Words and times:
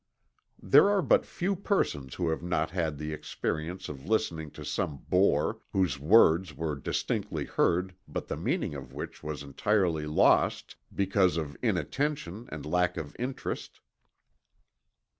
There 0.63 0.89
are 0.89 1.03
but 1.03 1.27
few 1.27 1.55
persons 1.55 2.15
who 2.15 2.29
have 2.29 2.41
not 2.41 2.71
had 2.71 2.97
the 2.97 3.13
experience 3.13 3.87
of 3.87 4.03
listening 4.07 4.49
to 4.57 4.65
some 4.65 5.05
bore, 5.09 5.59
whose 5.73 5.99
words 5.99 6.55
were 6.55 6.75
distinctly 6.75 7.45
heard 7.45 7.93
but 8.07 8.27
the 8.27 8.35
meaning 8.35 8.73
of 8.73 8.93
which 8.93 9.21
was 9.21 9.43
entirely 9.43 10.07
lost 10.07 10.75
because 10.91 11.37
of 11.37 11.55
inattention 11.61 12.49
and 12.51 12.65
lack 12.65 12.97
of 12.97 13.15
interest. 13.19 13.79